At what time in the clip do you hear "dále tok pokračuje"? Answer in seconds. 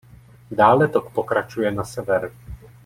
0.51-1.71